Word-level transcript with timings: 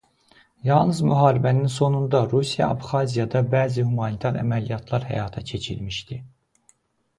Yalnız 0.69 1.01
müharibənin 1.09 1.67
sonunda 1.73 2.21
Rusiya 2.31 2.71
Abxaziyada 2.77 3.43
bəzi 3.53 3.87
humanitar 3.91 4.41
əməliyyatlar 4.45 5.09
həyata 5.13 5.47
keçirmişdi. 5.53 6.23